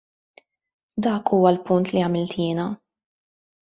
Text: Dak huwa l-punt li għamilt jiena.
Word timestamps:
Dak 1.07 1.29
huwa 1.35 1.53
l-punt 1.53 1.87
li 1.93 2.05
għamilt 2.05 2.39
jiena. 2.41 2.71